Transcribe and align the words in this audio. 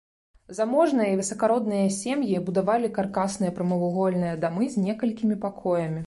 Заможныя 0.59 1.09
і 1.15 1.17
высакародныя 1.19 1.91
сем'і 1.97 2.39
будавалі 2.47 2.89
каркасныя 2.95 3.53
прамавугольныя 3.59 4.33
дамы 4.47 4.71
з 4.77 4.87
некалькімі 4.87 5.37
пакоямі. 5.45 5.99